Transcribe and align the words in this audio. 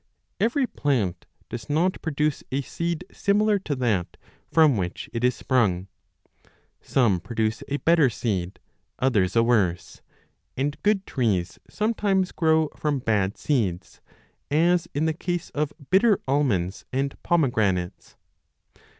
Every 0.39 0.65
plant 0.65 1.27
does 1.47 1.69
not 1.69 2.01
produce 2.01 2.43
a 2.51 2.61
seed 2.61 3.03
similar 3.11 3.59
to 3.59 3.75
that 3.75 4.17
from 4.49 4.75
which 4.75 5.07
it 5.13 5.23
is 5.23 5.35
sprung; 5.35 5.89
some 6.81 7.19
produce 7.19 7.61
a 7.67 7.77
better 7.77 8.09
seed, 8.09 8.59
others 8.97 9.35
a 9.35 9.43
worse, 9.43 10.01
and 10.57 10.81
good 10.81 11.05
trees 11.05 11.59
sometimes 11.69 12.31
grow 12.31 12.69
from 12.75 12.97
bad 12.97 13.37
seeds, 13.37 14.01
as 14.49 14.87
in 14.95 15.05
the 15.05 15.13
5 15.13 15.19
case 15.19 15.49
of 15.51 15.71
bitter 15.91 16.19
almonds 16.27 16.83
and 16.91 17.15
pomegranates. 17.21 18.15